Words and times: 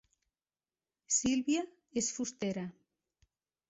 Sílvia 1.17 1.69
és 2.05 2.11
fustera 2.19 2.69